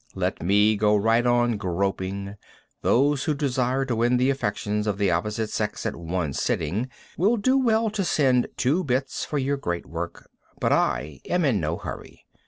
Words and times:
Let 0.15 0.41
me 0.41 0.77
go 0.77 0.95
right 0.95 1.23
on 1.27 1.57
groping. 1.57 2.33
Those 2.81 3.25
who 3.25 3.35
desire 3.35 3.85
to 3.85 3.95
win 3.95 4.17
the 4.17 4.31
affections 4.31 4.87
of 4.87 4.97
the 4.97 5.11
opposite 5.11 5.51
sex 5.51 5.85
at 5.85 5.95
one 5.95 6.33
sitting, 6.33 6.89
will 7.19 7.37
do 7.37 7.55
well 7.55 7.91
to 7.91 8.03
send 8.03 8.47
two 8.57 8.83
bits 8.83 9.23
for 9.25 9.37
your 9.37 9.57
great 9.57 9.85
work, 9.85 10.27
but 10.59 10.71
I 10.73 11.19
am 11.29 11.45
in 11.45 11.59
no 11.59 11.77
hurry. 11.77 12.25